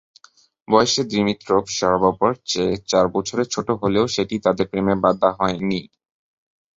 বয়সে 0.67 1.01
দিমিত্রভ 1.11 1.63
শারাপোভার 1.77 2.33
চেয়ে 2.45 2.75
চার 2.91 3.05
বছরের 3.15 3.47
ছোট 3.53 3.67
হলেও 3.81 4.05
সেটি 4.15 4.35
তাঁদের 4.45 4.67
প্রেমে 4.71 4.95
বাধা 5.03 5.29
হয়নি। 5.39 5.81